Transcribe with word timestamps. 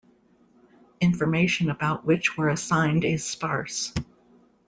Information 0.99 1.69
about 1.69 2.05
which 2.05 2.35
were 2.35 2.49
assigned 2.49 3.05
is 3.05 3.23
sparse. 3.23 3.93